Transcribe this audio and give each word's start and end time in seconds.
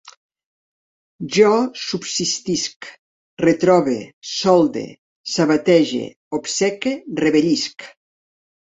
Jo 1.35 1.51
subsistisc, 1.81 2.89
retrobe, 3.45 3.95
solde, 4.33 4.87
sabatege, 5.37 6.05
obceque, 6.41 6.99
revellisc 7.27 7.93